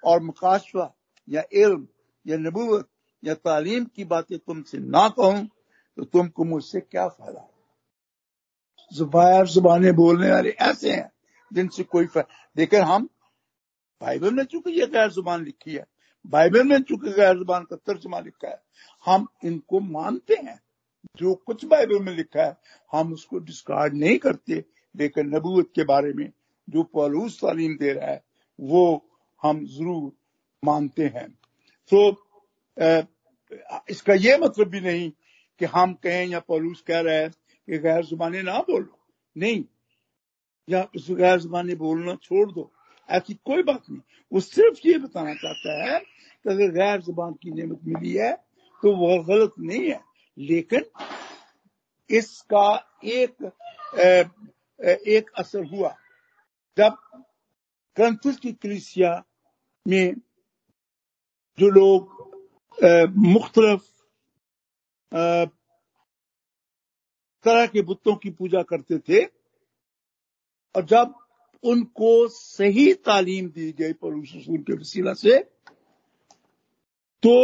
[0.03, 0.91] और मुकाशवा
[1.27, 1.87] या इल्म
[2.25, 2.87] या नबूत
[3.23, 5.45] या तालीम की बातें तुमसे ना कहूँ
[5.97, 7.47] तो तुमको मुझसे क्या फ़ायदा?
[8.91, 11.11] जुबार जुबाने बोलने वाले ऐसे हैं
[11.51, 12.07] जिनसे कोई
[12.55, 13.07] लेकिन हम
[14.01, 15.85] बाइबल में चूँकि ये गैर ज़ुबान लिखी है,
[16.25, 18.61] बाइबल में चूँकि गैर ज़ुबान का तर्जमा लिखा है,
[19.05, 20.59] हम इनको मानते हैं।
[21.17, 22.57] जो कुछ बाइबल में लिखा है,
[22.91, 24.63] हम उसको डिस्कार्ड नहीं करते।
[24.95, 26.29] लेकिन नबूत के बारे में
[26.67, 28.21] जो पलूस तालीम दे रहा है,
[28.59, 29.05] वो
[29.43, 30.11] हम ज़रूर
[30.63, 31.27] मानते हैं।
[31.91, 32.09] तो
[33.89, 35.09] इसका ये मतलब भी नहीं
[35.61, 38.97] कि हम कहें या पलूस कह रहा है कि गैर जुबानी ना बोलो।
[39.35, 39.63] नहीं।
[40.67, 42.71] या उस गैर जुबानी बोलना छोड़ दो।
[43.09, 44.01] ऐसी कोई बात नहीं।
[44.31, 48.31] वो सिर्फ़ ये बताना चाहता है कि अगर गैर ज़ुबान की नियमत मिली है
[48.83, 49.99] तो वह गलत नहीं है।
[50.37, 50.85] लेकिन
[52.09, 52.67] इसका
[53.03, 53.43] एक
[54.83, 55.95] एक असर हुआ।
[56.77, 56.97] जब
[57.97, 59.11] कंथुस की कलिसिया
[59.85, 60.13] में
[61.59, 62.21] जो लोग
[63.17, 63.89] मुख्तलफ
[67.45, 69.23] तरह के बुतों की पूजा करते थे
[70.75, 71.13] और जब
[71.63, 75.39] उनको सही तालीम दी गई परूस के वसीला से
[77.23, 77.35] तो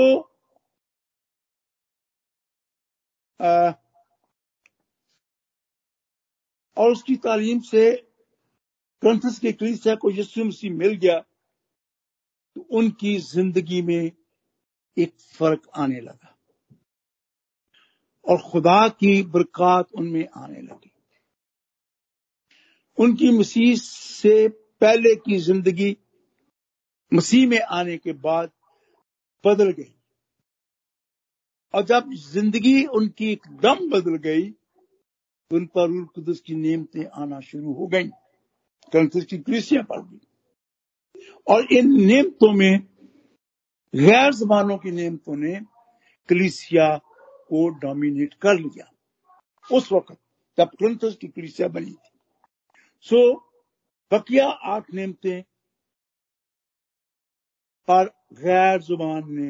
[3.40, 3.72] आ,
[6.80, 7.92] और उसकी तालीम से
[9.04, 11.18] कंथस के कलीसिया को यीशु मसीह मिल गया
[12.56, 14.12] तो उनकी ज़िंदगी में
[14.98, 16.36] एक फ़र्क आने लगा।
[18.26, 20.92] और खुदा की बरकत उनमें आने लगी।
[22.98, 24.48] उनकी मसीह से
[24.82, 25.96] पहले की ज़िंदगी
[27.12, 28.52] मसीह में आने के बाद
[29.44, 29.94] बदल गई।
[31.74, 34.50] और जब ज़िंदगी उनकी एकदम बदल गई
[35.52, 38.08] उन पर कुदस की नियमतें आना शुरू हो गई।
[38.94, 40.20] कंस की कृषियाँ पड़ गई
[41.48, 42.80] और इन नियमतों में
[43.94, 45.60] गैर जबानों की नियमतों ने
[46.30, 46.96] कलिसिया
[47.50, 48.90] को डोमिनेट कर लिया।
[49.70, 50.18] उस वक्त
[50.58, 52.12] जब क्रंथस की कलिसिया बनी थी।
[53.02, 53.36] सो,
[54.12, 55.42] बकिया आठ नियमते
[57.88, 59.50] पर गैर ज़ुबान ने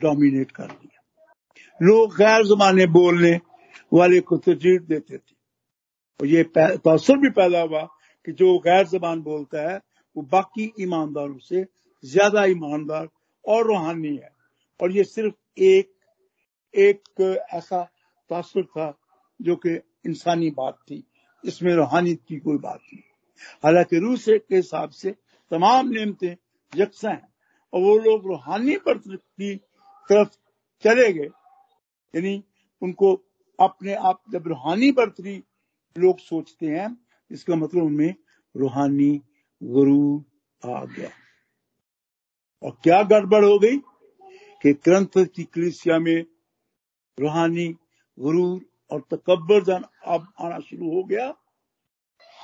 [0.00, 1.00] डोमिनेट कर लिया
[1.80, 3.38] लोग गैर ज़ुबान बोलने
[3.92, 5.34] वाले को तरजीह देते थे।
[6.20, 7.82] और ये तसर भी पैदा हुआ
[8.26, 9.80] कि जो गैर जबान बोलता है,
[10.16, 11.66] वो बाकी ईमानदारों से
[12.04, 13.08] ज़्यादा ईमानदार
[13.44, 14.30] और रूहानी है।
[14.80, 15.90] और ये सिर्फ़ एक
[16.74, 17.20] एक
[17.54, 17.82] ऐसा
[18.30, 18.92] तासर था
[19.40, 19.74] जो कि
[20.06, 21.02] इंसानी बात थी।
[21.44, 23.02] इसमें रूहानी की कोई बात नहीं।
[23.64, 25.10] हालाँकि रूस के हिसाब से
[25.50, 26.34] तमाम नियमतें
[26.72, 27.28] यकसा हैं
[27.72, 29.54] और वो लोग रूहानी पर की
[30.10, 30.28] तरफ़
[30.84, 31.28] चले गए।
[32.14, 32.42] यानी
[32.82, 33.14] उनको
[33.62, 35.36] अपने आप जब रूहानी बर्तरी
[35.96, 36.96] लोग सोचते हैं,
[37.30, 38.14] इसका मतलब उनमें
[38.56, 39.20] रूहानी
[39.62, 41.10] गुरूर आ गया।
[42.62, 43.78] और क्या गड़बड़ हो गई
[44.62, 46.24] कि ग्रंथ की कलिसिया में
[47.18, 47.68] रूहानी
[48.18, 51.30] गुरूर और तकबर जन अब आना शुरू हो गया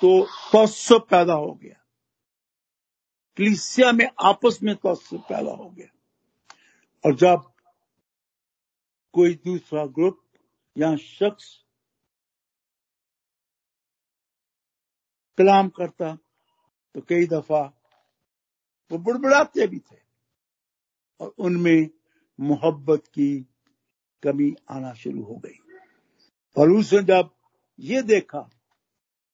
[0.02, 0.10] तो
[0.52, 1.74] तस्व पैदा हो गया।
[3.38, 5.88] कलिसिया में आपस में तस्व पैदा हो गया।
[7.04, 7.42] और जब
[9.14, 10.20] कोई दूसरा ग्रुप
[10.78, 11.64] या शख्स
[15.38, 16.14] कलाम करता
[16.94, 17.60] तो कई दफ़ा
[18.90, 20.00] वो बुड़बुड़ाते भी थे
[21.20, 21.88] और उनमें
[22.40, 23.46] मोहब्बत की
[24.22, 25.58] कमी आना शुरू हो गई।
[26.56, 27.30] और उसने जब
[27.78, 28.40] ये देखा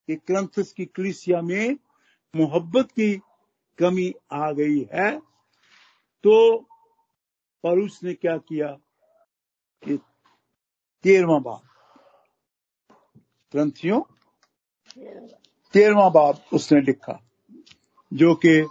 [0.09, 1.77] कि क्रंथस की कलिसिया में
[2.35, 3.17] मोहब्बत की
[3.79, 5.21] कमी आ गई है
[6.25, 6.35] तो
[7.65, 8.67] परूस ने क्या किया
[9.83, 9.99] कि
[11.05, 11.63] तेरवा बाब
[13.55, 14.01] ग्रंथियों,
[15.75, 17.21] तेरवा बाब उसने लिखा,
[18.13, 18.67] जो कि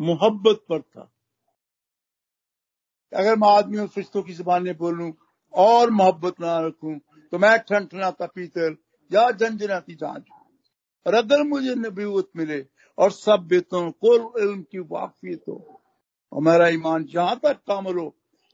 [0.00, 1.10] मोहब्बत पर था।
[3.12, 5.12] अगर मैं आदमी और फरिश्तों की जबान में बोलूँ
[5.54, 6.98] और मोहब्बत ना रखूँ
[7.32, 8.76] तो मैं ठनठनाता पीतल
[9.10, 10.24] या झंझनाती जाँच।
[11.06, 12.64] और अगर मुझे नबूत मिले
[12.98, 15.80] और सब बेतों को इल्म की वाकफियत हो
[16.32, 18.08] और मेरा ईमान जहाँ तक कामल हो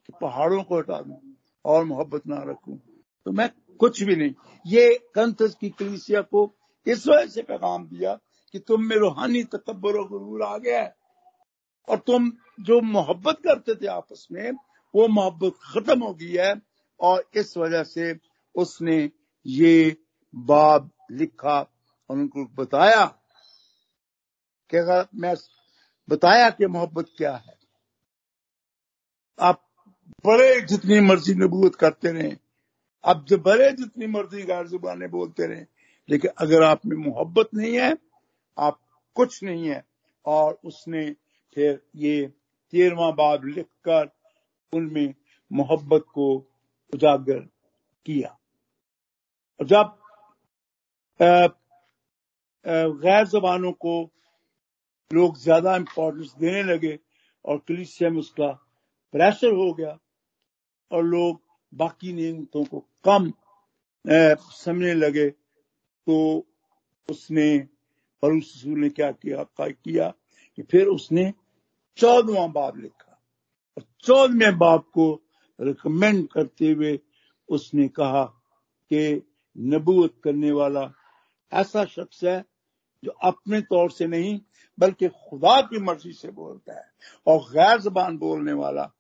[0.06, 1.20] कि पहाड़ों को हटा दूँ
[1.64, 2.78] और मोहब्बत ना रखूँ।
[3.26, 3.48] तो मैं
[3.80, 4.34] कुछ भी नहीं।
[4.66, 6.50] ये कंथस की कलिसिया को
[6.87, 8.14] इस वजह से पैगाम दिया
[8.54, 10.94] कि तुम में रूहानी तकबर और गुरूर आ गया है।
[11.88, 14.52] और तुम जो मोहब्बत करते थे आपस में,
[14.94, 16.54] वो मोहब्बत खत्म हो गई है
[17.00, 18.14] और इस वजह से
[18.54, 19.10] उसने
[19.46, 19.96] ये
[20.34, 21.58] बाब लिखा
[22.10, 23.04] और उनको बताया
[24.70, 25.34] कि अगर मैं
[26.08, 27.58] बताया कि मोहब्बत क्या है,
[29.38, 29.60] आप
[30.26, 32.37] बड़े जितनी मर्ज़ी नबूत करते रहे।
[33.04, 35.64] आप जो बड़े जितनी मर्ज़ी गैर जुबाने बोलते रहे,
[36.08, 37.96] लेकिन अगर आप में मोहब्बत नहीं है,
[38.58, 38.78] आप
[39.16, 39.84] कुछ नहीं है,
[40.26, 41.10] और उसने
[41.56, 42.26] फिर ये
[42.72, 44.10] तेरवा बाब लिखकर
[44.72, 45.14] उनमें
[45.50, 46.34] मोहब्बत को
[46.92, 47.38] उजागर
[48.06, 48.36] किया।
[49.60, 49.96] और जब
[53.00, 54.00] गैर जबानों को
[55.10, 56.98] लोग ज़्यादा इम्पोर्टेंस देने लगे
[57.44, 58.48] और कलिसिया में उसका
[59.14, 59.98] प्रेशर हो गया
[60.90, 61.40] और लोग
[61.72, 63.32] बाकी नियमतों को कम
[64.04, 66.16] समझने लगे तो
[67.08, 67.46] उसने
[68.22, 69.44] और ने क्या किया?
[69.60, 70.08] किया
[70.58, 71.32] कि फिर उसने
[71.98, 73.20] चौदवा बाब लिखा।
[73.76, 75.12] और चौदवें बाब को
[75.58, 76.98] रिकमेंड करते हुए
[77.48, 78.24] उसने कहा
[78.90, 79.22] कि
[79.56, 80.90] नबूत करने वाला
[81.52, 82.44] ऐसा शख्स है
[83.02, 84.40] जो अपने तौर से नहीं,
[84.78, 86.86] बल्कि खुदा की मर्ज़ी से बोलता है
[87.26, 88.90] और गैर जबान बोलने वाला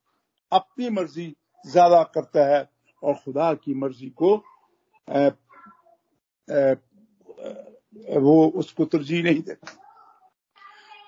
[0.52, 1.34] अपनी मर्ज़ी
[1.66, 2.62] ज़्यादा करता है।
[3.04, 4.34] और खुदा की मर्ज़ी को
[5.08, 5.20] आ,
[6.48, 6.74] आ,
[8.18, 9.72] वो उसको तरजीह नहीं देता।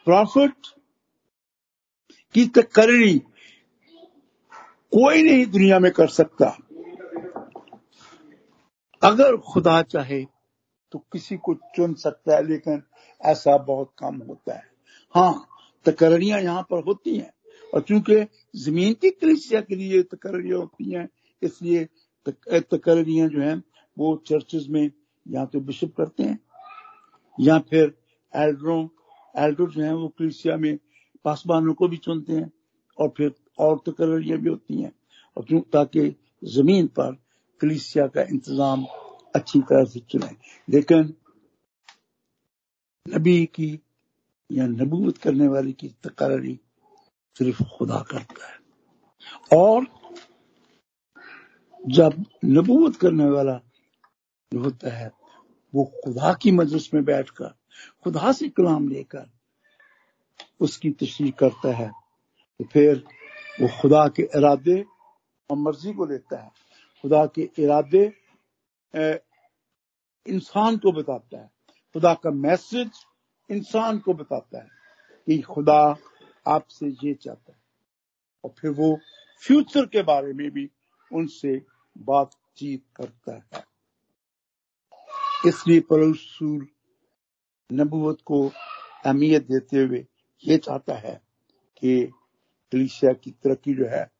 [0.06, 0.66] प्रॉफिट
[2.34, 3.18] की तकर्री
[4.92, 6.56] कोई नहीं दुनिया में कर सकता।
[9.02, 10.24] अगर खुदा चाहे
[10.92, 12.82] तो किसी को चुन सकता है लेकिन
[13.20, 14.64] ऐसा बहुत कम होता है।
[15.14, 15.48] हाँ
[15.86, 17.32] तकरियाँ यहाँ पर होती हैं
[17.74, 21.08] और चूँकि ज़मीन की कलिसिया के लिए तकरियाँ होती हैं
[21.42, 21.84] इसलिए
[22.26, 23.54] तकरियाँ जो है,
[23.96, 24.90] वो चर्चेज में
[25.26, 26.38] या तो बिशप करते हैं,
[27.38, 27.94] या फिर
[28.32, 28.82] एल्डरों
[29.34, 30.78] एल्डर जो है, वो कलिसिया में
[31.24, 32.50] पासबानों को भी चुनते हैं
[32.98, 34.92] और फिर और तकरियाँ भी होती हैं।
[35.36, 35.60] और क्यों?
[35.62, 37.16] ताकि ज़मीन पर
[37.60, 38.84] कलिसिया का इंतज़ाम
[39.36, 40.30] अच्छी तरह से चुने
[40.68, 41.14] लेकिन
[43.06, 43.68] नबी की
[44.50, 46.58] या नबूत करने वाले की तकरी
[47.36, 49.86] सिर्फ़ खुदा करता है। और
[51.86, 53.52] जब नबूत करने वाला
[54.52, 55.10] होता है,
[55.74, 57.48] वो खुदा की मजलिस में बैठकर,
[58.04, 59.30] खुदा से कलाम लेकर
[60.60, 61.90] उसकी तशरी करता है
[62.60, 63.02] तो फिर
[63.60, 64.80] वो खुदा के इरादे
[65.50, 66.50] और मर्ज़ी को लेता है।
[67.04, 68.04] खुदा के इरादे
[70.26, 71.50] इंसान को बताता है।
[71.94, 72.90] खुदा का मैसेज
[73.50, 74.68] इंसान को बताता है
[75.26, 75.80] कि खुदा
[76.46, 77.58] आपसे ये चाहता है।
[78.44, 78.96] और फिर वो
[79.42, 80.68] फ्यूचर के बारे में भी
[81.10, 81.56] उनसे
[81.96, 83.66] बातचीत करता है।
[85.46, 86.68] इसलिए परसूल
[87.72, 88.48] नबूवत को
[89.06, 90.06] अहमियत देते हुए
[90.44, 91.22] ये चाहता है
[91.78, 92.12] कि
[92.72, 94.12] कलिसिया की तरक्की जो है,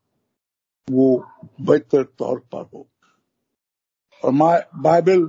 [0.91, 2.89] वो बेहतर तौर पर हो।
[4.25, 4.33] और
[4.75, 5.27] बाइबल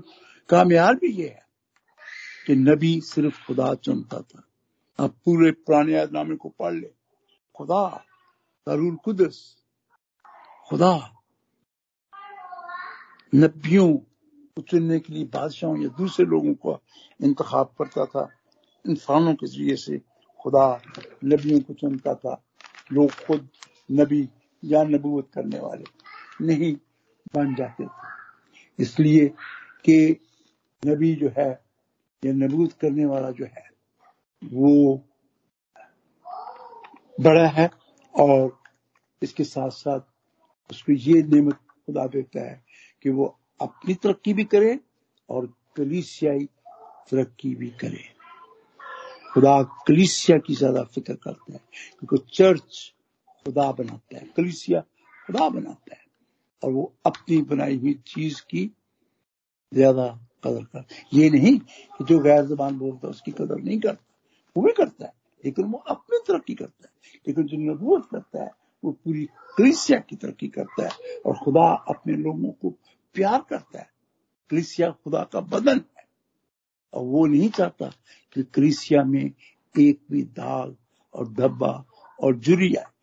[0.49, 1.47] का भी ये है
[2.47, 4.43] कि नबी सिर्फ़ खुदा चुनता था।
[4.99, 6.93] आप पूरे पुराने नामे को पढ़ ले।
[7.55, 8.05] खुदा
[8.65, 9.63] तरुल कुदस,
[10.69, 11.16] खुदा
[13.35, 16.81] नबियों को चुनने के लिए बादशाहों या दूसरे लोगों को
[17.23, 18.29] इंतखाब करता था।
[18.87, 20.01] इंसानों के ज़रिए से
[20.39, 20.81] खुदा
[21.25, 22.43] नबियों को चुनता था।
[22.91, 23.49] लोग खुद
[23.91, 24.29] नबी
[24.63, 25.83] या नबूत करने वाले
[26.45, 26.75] नहीं
[27.35, 28.07] बन जाते थे।
[28.79, 29.27] इसलिए
[29.85, 30.17] कि
[30.85, 31.63] नबी जो है
[32.25, 33.69] या नबूत करने वाला जो है,
[34.43, 35.03] वो
[37.21, 37.69] बड़ा है
[38.19, 38.59] और
[39.23, 39.99] इसके साथ साथ
[40.71, 42.66] उसको ये नियमत खुदा देता है
[43.01, 44.79] कि वो अपनी तरक्की भी करे
[45.29, 46.45] और कलीसियाई
[47.11, 48.03] तरक्की भी करे।
[49.33, 51.59] खुदा कलीसिया की ज़्यादा फ़िक्र करता है,
[51.99, 52.93] क्योंकि चर्च
[53.45, 54.79] खुदा बनाता है, कलीसिया
[55.27, 56.01] खुदा बनाता है,
[56.63, 58.65] और वो अपनी बनाई हुई चीज़ की
[59.73, 60.07] ज़्यादा
[60.43, 64.03] कदर कर ये नहीं कि जो गैर जबान बोलता है, उसकी कदर नहीं करता,
[64.55, 65.13] वो भी करता है,
[65.45, 66.91] लेकिन वो अपनी तरक्की करता है,
[67.27, 68.51] लेकिन जो नबूत करता है
[68.83, 72.69] वो पूरी क्रिसिया की तरक्की करता है और खुदा अपने लोगों को
[73.13, 73.91] प्यार करता है।
[74.49, 76.07] क्रिसिया खुदा का बदन है।
[76.93, 77.89] और वो नहीं चाहता
[78.33, 79.31] कि क्रिसिया में
[79.79, 80.77] एक भी दाग
[81.13, 81.85] और धब्बा
[82.23, 82.93] और जुरिया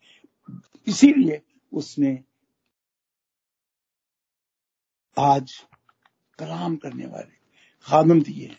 [0.87, 1.41] इसीलिए
[1.73, 2.23] उसने
[5.19, 5.53] आज
[6.39, 7.35] कलाम करने वाले
[7.81, 8.57] खादम दिए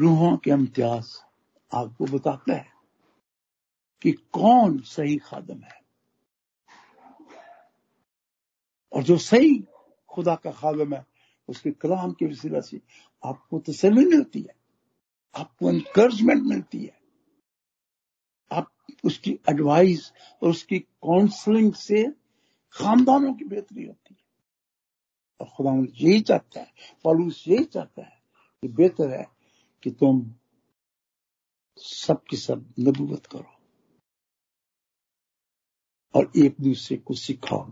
[0.00, 1.16] रूहों के इम्तियाज़
[1.72, 2.77] आपको बताता है।
[4.02, 5.78] कि कौन सही खादम है?
[8.92, 9.64] और जो सही
[10.08, 11.06] खुदा का खादम है,
[11.48, 12.80] उसके कलाम के वसीला से
[13.24, 14.54] आपको तसली मिलती है,
[15.34, 17.00] आपको इंकरेजमेंट मिलती है।
[18.52, 18.72] आप
[19.04, 22.12] उसकी एडवाइस और उसकी काउंसलिंग से
[22.72, 24.24] खानदानों की बेहतरी होती है।
[25.40, 26.72] और खुदा यही चाहता है,
[27.04, 28.22] पॉलूस यही चाहता है
[28.60, 29.26] कि बेहतर है
[29.82, 30.34] कि तुम
[31.76, 33.57] सब की सब नबूवत करो।
[36.18, 37.70] और एक दूसरे को सिखाओ।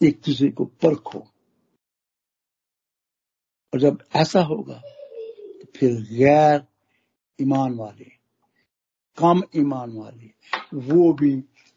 [0.00, 1.18] एक दूसरे को परखो।
[3.74, 6.66] और जब ऐसा होगा तो फिर गैर
[7.40, 8.10] ईमान वाले,
[9.18, 10.30] कम ईमान वाले,
[10.74, 11.34] वो भी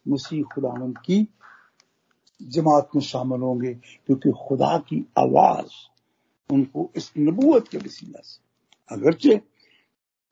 [0.07, 1.27] मसीह खुदावन की
[2.41, 5.71] जमात में शामिल होंगे, क्योंकि खुदा की आवाज़
[6.53, 8.41] उनको इस नबूत के वसीला से,
[8.91, 9.41] अगरचे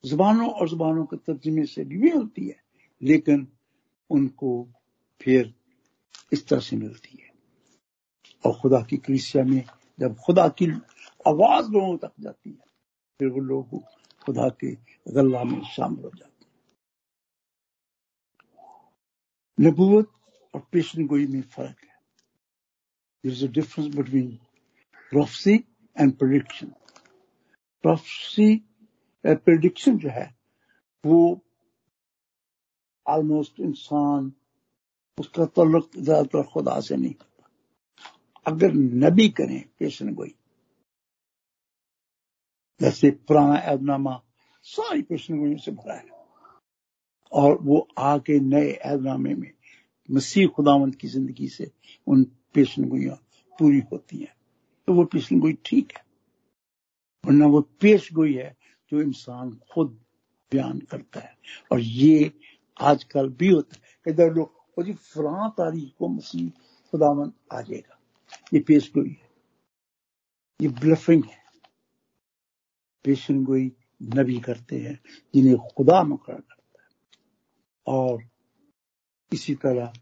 [0.05, 2.63] जुबानों और जुबानों के तर्जमे से भी होती है,
[3.01, 3.47] लेकिन
[4.09, 4.67] उनको
[5.21, 5.53] फिर
[6.33, 7.27] इस तरह से मिलती है।
[8.45, 9.63] और खुदा की क्रिसिया में
[9.99, 10.65] जब खुदा की
[11.27, 12.65] आवाज़ लोगों तक जाती है,
[13.19, 13.83] फिर वो लोग
[14.25, 14.71] खुदा के
[15.13, 16.51] गल्ला में शामिल हो जाते हैं।
[19.59, 20.13] नबूत
[20.55, 21.95] और पेशन गोई में फ़र्क है।
[23.23, 24.39] There is a difference between
[25.09, 25.53] prophecy
[25.99, 26.67] and prediction
[27.81, 28.55] prophecy
[29.25, 30.35] prediction जो है,
[31.05, 31.41] वो
[33.07, 34.31] ऑलमोस्ट इंसान
[35.17, 37.49] उसका तल्लुक ज़्यादातर खुदा से नहीं करता
[38.45, 40.33] अगर नबी करें पेशन गोई
[42.79, 44.21] जैसे पुराना ऐदनामा
[44.65, 46.15] सारी पेशन गोइयों से भरा है
[47.31, 49.51] और वो आके नए ऐदनामे में
[50.09, 51.71] मसीह खुदावंत की ज़िंदगी से
[52.07, 52.23] उन
[52.55, 53.15] पेशन गोइयाँ
[53.59, 54.33] पूरी होती हैं
[54.87, 56.03] तो वो पेशन गोई ठीक है
[57.23, 58.55] वरना वो पेश गोई है
[58.91, 59.99] जो इंसान खुद
[60.51, 61.35] बयान करता है
[61.71, 62.31] और ये
[62.81, 66.49] आजकल भी होता है कई लोग और जी फलां तारीख को मसीह
[66.91, 67.99] खुदावन आ जाएगा।
[68.53, 69.29] ये पेश गोई है।
[70.61, 71.47] ये ब्लफिंग है।
[73.03, 73.71] पेशन गोई
[74.03, 74.99] नबी करते हैं,
[75.35, 76.89] जिन्हें खुदा मुकर करता है।
[77.87, 78.23] और
[79.33, 79.93] इसी तरह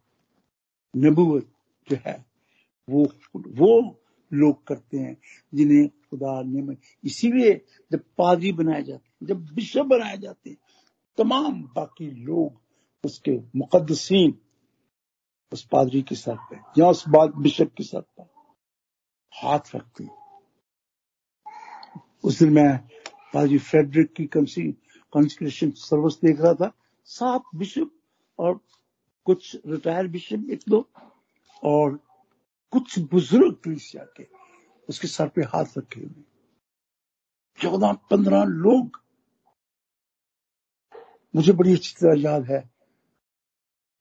[0.98, 1.54] नबूत
[1.90, 2.26] जो है,
[2.90, 3.04] वो
[3.36, 4.02] वो
[4.34, 5.18] लोग करते हैं,
[5.54, 10.58] जिन्हें खुदा ने इसीलिए जब पादरी बनाए जाते हैं, जब बिशप बनाए जाते हैं,
[11.18, 12.64] तमाम बाकी लोग
[13.06, 14.38] उसके मुकदसिन
[15.52, 18.30] उस पादरी के सर पे, या उस बिशप के सर पर
[19.34, 20.08] हाथ रखते
[22.24, 22.78] उस दिन मैं
[23.34, 24.72] पादरी फ्रेडरिक की कंसी
[25.13, 26.72] कॉन्स्क्रेशन सर्विस देख रहा था।
[27.08, 27.91] सात बिशप
[28.39, 28.60] और
[29.26, 30.80] कुछ रिटायर्ड बिशप एक दो
[31.63, 32.00] और
[32.74, 34.28] कुछ बुज़ुर्ग क्रिसिया के
[34.89, 36.24] उसके सर पे हाथ रखे हुए।
[37.60, 39.02] चौदह पंद्रह लोग।
[41.34, 42.75] मुझे बड़ी अच्छी तरह याद है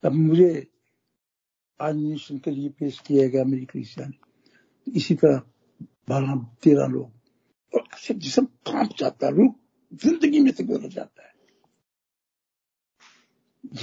[0.05, 0.67] तब मुझे
[1.83, 4.15] एनिमेशन के लिए पेश किया गया मेरी क्रिसिया ने
[4.97, 5.39] इसी तरह
[6.09, 7.11] बारह, तेरह लोग।
[7.75, 9.55] और ऐसे जिसम काँप जाता है, रूह
[9.95, 11.35] ज़िंदगी में से गुजर जाता है।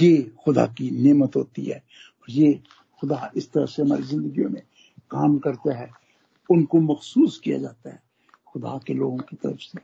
[0.02, 1.78] ये खुदा की नेमत होती है।
[2.22, 2.62] और ये
[3.00, 4.62] खुदा इस तरह से हमारी जिंदगियों में
[5.10, 5.90] काम करता है।
[6.50, 8.02] उनको मखसूस किया जाता है
[8.46, 9.78] खुदा के लोगों की तरफ़ से।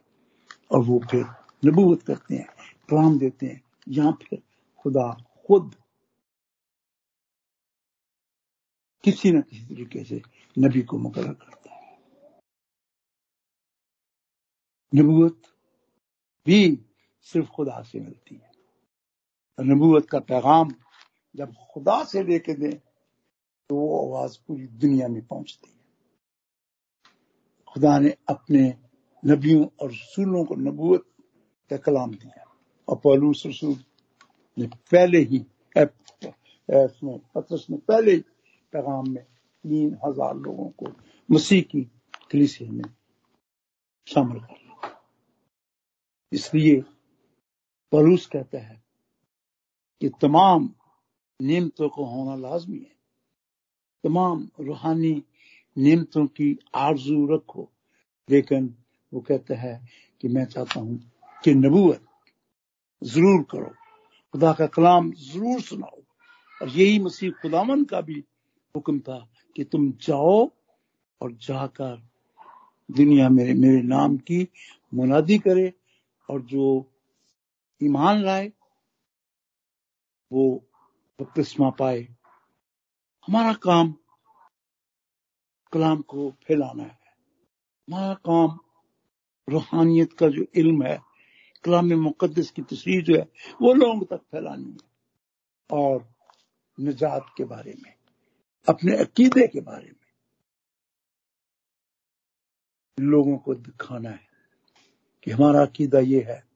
[0.70, 1.24] और वो फिर
[1.64, 2.46] नबूत करते हैं
[2.90, 4.42] कलाम देते हैं। या फिर
[4.79, 5.12] खुदा
[5.46, 5.74] खुद
[9.04, 10.20] किसी न किसी तरीके से
[10.56, 11.98] नबी को मुकर करता है।
[14.92, 15.42] नबूत
[16.46, 16.61] भी
[17.26, 18.50] सिर्फ़ खुदा से मिलती है।
[19.58, 20.70] और नबूत का पैगाम
[21.34, 22.74] जब खुदा से लेके दें
[23.70, 25.76] तो वो आवाज़ पूरी दुनिया में पहुँचती है।
[27.68, 28.62] खुदा ने अपने
[29.22, 31.06] नबियों और रसूलों को नबूत
[31.70, 32.44] का कलाम दिया।
[32.88, 33.76] और पौलूस रसूल
[34.58, 35.38] ने पहले ही
[35.76, 38.24] पत्रस ने पहले ही
[38.72, 40.92] पैगाम में, तीन हज़ार लोगों को
[41.28, 41.83] मसीह की
[42.33, 42.85] कलीसिया में
[44.07, 44.96] शामिल कर लिया
[46.33, 46.81] इसलिए
[47.92, 48.83] परूस कहता है
[50.00, 50.68] कि तमाम
[51.40, 52.96] नियमतों को होना लाजमी है।
[54.04, 55.12] तमाम रूहानी
[55.76, 57.68] नियमतों की आरज़ू रखो।
[58.28, 58.74] लेकिन
[59.12, 59.81] वो कहता है
[60.20, 60.98] कि मैं चाहता हूँ
[61.44, 62.04] कि नबूत
[63.02, 63.70] ज़रूर करो।
[64.35, 66.02] खुदा का कलाम ज़रूर सुनाओ।
[66.61, 68.24] और यही मसीह खुदावन का भी
[68.79, 70.51] हुक्म था कि तुम जाओ
[71.20, 72.09] और जाकर
[72.91, 74.49] दुनिया मेरे मेरे नाम की
[74.95, 75.72] मुनादी करे
[76.31, 76.95] और जो
[77.83, 78.53] ईमान लाए,
[80.33, 80.64] वो
[81.20, 82.03] बपतिस्मा पाए।
[83.26, 83.95] हमारा काम
[85.72, 86.99] कलाम को फैलाना है।
[87.89, 88.59] हमारा काम
[89.49, 91.03] रूहानियत का जो इल्म है,
[91.64, 93.29] कलाम में मुकदस की तस्वीर जो है,
[93.62, 94.89] वो लोगों तक फैलानी है
[95.70, 96.14] और
[96.81, 97.97] निजात के बारे में।
[98.69, 99.99] अपने अकीदे के बारे में।
[103.01, 104.29] लोगों को दिखाना है
[105.25, 106.49] कि हमारा अकीदा ये है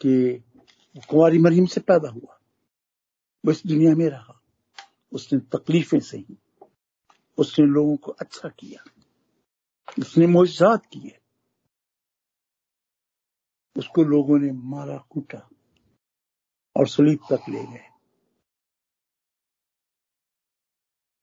[0.00, 0.44] कि
[1.10, 2.40] कुंवारी मरीम से पैदा हुआ।
[3.44, 4.42] वो इस दुनिया में रहा।
[5.12, 6.38] उसने तकलीफें सही।
[7.38, 8.84] उसने लोगों को अच्छा किया।
[9.98, 11.18] उसने मोजात किए।
[13.76, 15.48] उसको लोगों ने मारा, कूटा
[16.76, 17.93] और सलीब तक ले गए।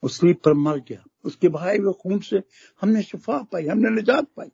[0.09, 2.43] सलीब पर मर गया। उसके भाई व खून से
[2.81, 4.51] हमने शिफा पाई, हमने निजात पाई।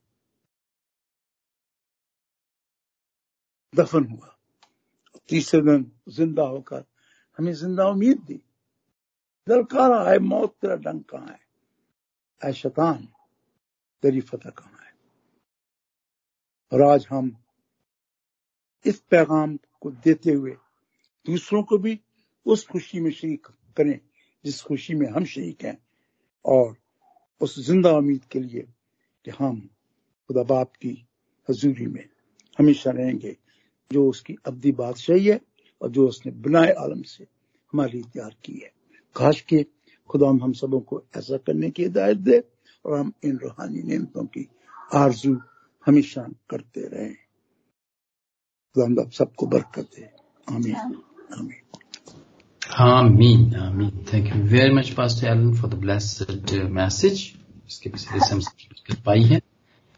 [3.75, 4.37] दफन हुआ।
[5.29, 6.85] तीसरे दिन ज़िंदा होकर
[7.37, 8.41] हमें ज़िंदा उम्मीद दी।
[9.47, 10.19] दलकारा है?
[10.19, 11.39] मौत तेरा डंग कहाँ है?
[12.45, 13.07] ऐ शतान,
[14.01, 14.93] तेरी फतह कहाँ है?
[16.71, 17.37] और आज हम
[18.85, 20.51] इस पैगाम को देते हुए
[21.25, 21.99] दूसरों को भी
[22.45, 24.06] उस खुशी में शरीक करें।
[24.47, 25.77] जिस खुशी में हम शरीक हैं
[26.45, 26.75] और
[27.41, 28.67] उस ज़िंदा उम्मीद के लिए
[29.25, 29.59] कि हम
[30.27, 31.07] खुदा बाप की
[31.49, 32.05] हजूरी में
[32.59, 33.37] हमेशा रहेंगे
[33.91, 35.41] जो उसकी अवधि बादशाही है
[35.81, 37.23] और जो उसने बनाए आलम से
[37.73, 38.71] हमारी तैयार की है।
[39.15, 39.65] खास के
[40.09, 42.43] खुदा हम सबों को ऐसा करने की हिदायत दे
[42.85, 44.47] और हम इन रूहानी नियमतों की
[44.93, 45.37] आरज़ू
[45.85, 47.15] हमेशा करते रहें।
[48.75, 50.09] खुदा हम सबको बरकत दे।
[50.49, 50.75] आमीन।
[51.39, 51.66] आमीन।
[52.80, 53.54] Amen.
[53.56, 54.04] Amen.
[54.06, 57.36] Thank you very much, Pastor Alan, for the blessed uh, message.
[57.68, 58.40] इसके पीछे हम
[59.04, 59.40] पाई है